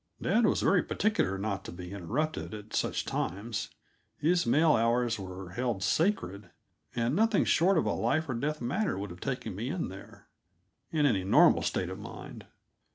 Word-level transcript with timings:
Dad 0.19 0.47
was 0.47 0.63
very 0.63 0.81
particular 0.81 1.37
not 1.37 1.63
to 1.65 1.71
be 1.71 1.91
interrupted 1.91 2.55
at 2.55 2.73
such 2.73 3.05
times; 3.05 3.69
his 4.17 4.47
mail 4.47 4.75
hours 4.75 5.19
were 5.19 5.51
held 5.51 5.83
sacred, 5.83 6.49
and 6.95 7.15
nothing 7.15 7.45
short 7.45 7.77
of 7.77 7.85
a 7.85 7.93
life 7.93 8.27
or 8.27 8.33
death 8.33 8.61
matter 8.61 8.97
would 8.97 9.11
have 9.11 9.19
taken 9.21 9.53
me 9.55 9.69
in 9.69 9.89
there 9.89 10.27
in 10.91 11.05
any 11.05 11.23
normal 11.23 11.61
state 11.61 11.89
of 11.89 11.99
mind. 11.99 12.47